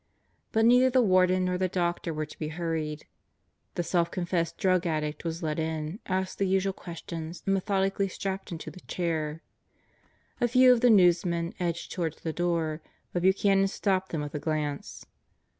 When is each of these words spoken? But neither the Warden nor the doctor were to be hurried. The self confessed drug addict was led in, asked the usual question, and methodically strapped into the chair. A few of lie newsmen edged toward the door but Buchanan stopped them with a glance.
But 0.51 0.65
neither 0.65 0.89
the 0.89 1.03
Warden 1.03 1.45
nor 1.45 1.59
the 1.59 1.67
doctor 1.67 2.11
were 2.11 2.25
to 2.25 2.39
be 2.39 2.47
hurried. 2.47 3.05
The 3.75 3.83
self 3.83 4.09
confessed 4.09 4.57
drug 4.57 4.87
addict 4.87 5.23
was 5.23 5.43
led 5.43 5.59
in, 5.59 5.99
asked 6.07 6.39
the 6.39 6.47
usual 6.47 6.73
question, 6.73 7.27
and 7.27 7.39
methodically 7.45 8.07
strapped 8.07 8.51
into 8.51 8.71
the 8.71 8.79
chair. 8.79 9.43
A 10.39 10.47
few 10.47 10.73
of 10.73 10.83
lie 10.83 10.89
newsmen 10.89 11.53
edged 11.59 11.91
toward 11.91 12.15
the 12.15 12.33
door 12.33 12.81
but 13.13 13.21
Buchanan 13.21 13.67
stopped 13.67 14.11
them 14.11 14.21
with 14.21 14.33
a 14.33 14.39
glance. 14.39 15.05